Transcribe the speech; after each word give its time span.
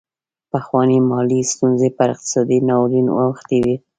پخوانۍ 0.51 0.99
مالي 1.09 1.39
ستونزې 1.51 1.89
پر 1.97 2.07
اقتصادي 2.13 2.57
ناورین 2.67 3.07
اوښتې 3.19 3.57
وې. 3.63 3.75